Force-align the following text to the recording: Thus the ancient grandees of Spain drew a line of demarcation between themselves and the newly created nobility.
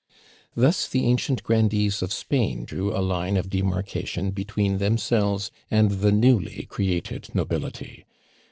Thus 0.55 0.87
the 0.87 1.05
ancient 1.05 1.43
grandees 1.43 2.01
of 2.01 2.11
Spain 2.11 2.65
drew 2.65 2.91
a 2.91 2.97
line 3.05 3.37
of 3.37 3.51
demarcation 3.51 4.31
between 4.31 4.79
themselves 4.79 5.51
and 5.69 5.91
the 5.91 6.11
newly 6.11 6.65
created 6.67 7.29
nobility. 7.35 8.07